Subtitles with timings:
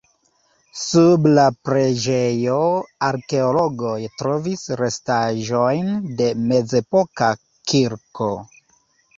[0.83, 2.55] Sub la preĝejo
[3.09, 3.93] arkeologoj
[4.23, 5.93] trovis restaĵojn
[6.23, 7.29] de mezepoka
[7.75, 8.33] kirko.